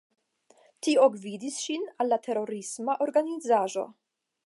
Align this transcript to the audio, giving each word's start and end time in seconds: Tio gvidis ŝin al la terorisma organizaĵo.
Tio 0.87 1.03
gvidis 1.17 1.61
ŝin 1.65 1.85
al 2.05 2.11
la 2.15 2.21
terorisma 2.27 2.97
organizaĵo. 3.09 3.87